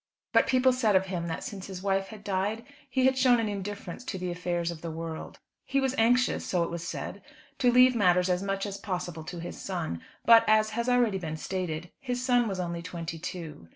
[0.33, 3.47] But people said of him that since his wife had died he had shown an
[3.47, 5.37] indifference to the affairs of the world.
[5.63, 7.21] He was anxious so it was said
[7.59, 11.35] to leave matters as much as possible to his son; but, as has been already
[11.35, 13.67] stated, his son was only twenty two.